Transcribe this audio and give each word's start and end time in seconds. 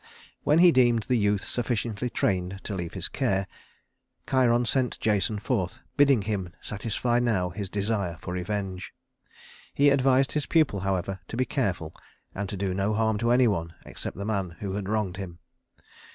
When 0.41 0.57
he 0.57 0.71
deemed 0.71 1.03
the 1.03 1.15
youth 1.15 1.45
sufficiently 1.45 2.09
trained 2.09 2.59
to 2.63 2.73
leave 2.73 2.95
his 2.95 3.07
care, 3.07 3.45
Chiron 4.27 4.65
sent 4.65 4.99
Jason 4.99 5.37
forth, 5.37 5.77
bidding 5.95 6.23
him 6.23 6.49
satisfy 6.59 7.19
now 7.19 7.51
his 7.51 7.69
desire 7.69 8.17
for 8.19 8.33
revenge. 8.33 8.95
He 9.75 9.91
advised 9.91 10.31
his 10.31 10.47
pupil, 10.47 10.79
however, 10.79 11.19
to 11.27 11.37
be 11.37 11.45
careful 11.45 11.93
and 12.33 12.49
to 12.49 12.57
do 12.57 12.73
no 12.73 12.95
harm 12.95 13.19
to 13.19 13.29
any 13.29 13.47
one 13.47 13.75
except 13.85 14.17
the 14.17 14.25
man 14.25 14.55
who 14.59 14.73
had 14.73 14.89
wronged 14.89 15.17
him. 15.17 15.37